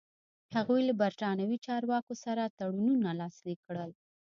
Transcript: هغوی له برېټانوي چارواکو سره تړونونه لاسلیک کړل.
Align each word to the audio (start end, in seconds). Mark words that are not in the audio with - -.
هغوی 0.55 0.81
له 0.89 0.93
برېټانوي 1.01 1.57
چارواکو 1.67 2.13
سره 2.25 2.53
تړونونه 2.59 3.09
لاسلیک 3.21 3.59
کړل. 3.67 3.91